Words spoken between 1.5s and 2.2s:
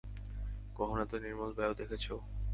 বায়ু দেখেছ?